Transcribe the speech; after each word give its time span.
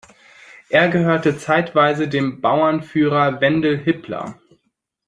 Er 0.69 0.89
gehörte 0.89 1.37
zeitweise 1.37 2.07
dem 2.07 2.41
Bauernführer 2.41 3.39
Wendel 3.39 3.77
Hipler. 3.77 4.39